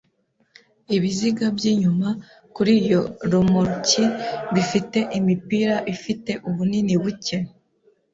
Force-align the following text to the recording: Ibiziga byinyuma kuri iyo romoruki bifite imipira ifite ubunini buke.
Ibiziga 0.95 1.45
byinyuma 1.57 2.09
kuri 2.55 2.71
iyo 2.83 3.01
romoruki 3.31 4.03
bifite 4.53 4.99
imipira 5.17 5.75
ifite 5.93 6.31
ubunini 6.49 6.95
buke. 7.01 7.37